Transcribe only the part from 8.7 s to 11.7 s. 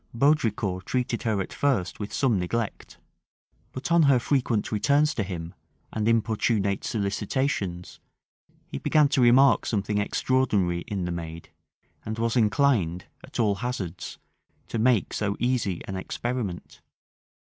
began to remark something extraordinary in the maid,